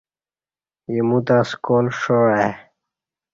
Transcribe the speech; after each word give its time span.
ایموتہ 0.89 1.37
سکال 1.49 1.85
ݜاع 1.99 2.27
آئی 2.37 2.51